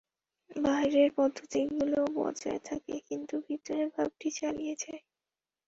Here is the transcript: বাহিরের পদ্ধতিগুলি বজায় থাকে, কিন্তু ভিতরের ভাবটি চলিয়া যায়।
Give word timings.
বাহিরের 0.57 1.09
পদ্ধতিগুলি 1.17 1.97
বজায় 2.15 2.61
থাকে, 2.65 2.95
কিন্তু 3.07 3.33
ভিতরের 3.47 3.87
ভাবটি 3.95 4.27
চলিয়া 4.31 4.75
যায়। 4.79 5.01